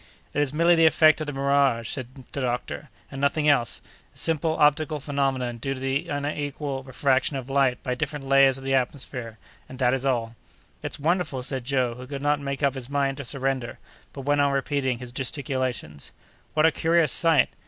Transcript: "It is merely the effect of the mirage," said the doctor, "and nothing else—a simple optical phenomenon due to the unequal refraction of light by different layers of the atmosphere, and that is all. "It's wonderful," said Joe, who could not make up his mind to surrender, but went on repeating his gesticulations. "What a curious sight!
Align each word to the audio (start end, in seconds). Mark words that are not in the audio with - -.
"It 0.33 0.41
is 0.41 0.51
merely 0.51 0.73
the 0.73 0.87
effect 0.87 1.21
of 1.21 1.27
the 1.27 1.31
mirage," 1.33 1.89
said 1.89 2.25
the 2.31 2.41
doctor, 2.41 2.89
"and 3.11 3.21
nothing 3.21 3.47
else—a 3.47 4.17
simple 4.17 4.57
optical 4.57 4.99
phenomenon 4.99 5.59
due 5.59 5.75
to 5.75 5.79
the 5.79 6.07
unequal 6.07 6.81
refraction 6.81 7.37
of 7.37 7.51
light 7.51 7.83
by 7.83 7.93
different 7.93 8.25
layers 8.27 8.57
of 8.57 8.63
the 8.63 8.73
atmosphere, 8.73 9.37
and 9.69 9.77
that 9.77 9.93
is 9.93 10.03
all. 10.03 10.35
"It's 10.81 10.97
wonderful," 10.99 11.43
said 11.43 11.65
Joe, 11.65 11.93
who 11.93 12.07
could 12.07 12.23
not 12.23 12.39
make 12.39 12.63
up 12.63 12.73
his 12.73 12.89
mind 12.89 13.17
to 13.17 13.23
surrender, 13.23 13.77
but 14.11 14.21
went 14.21 14.41
on 14.41 14.51
repeating 14.51 14.97
his 14.97 15.11
gesticulations. 15.11 16.11
"What 16.55 16.65
a 16.65 16.71
curious 16.71 17.11
sight! 17.11 17.49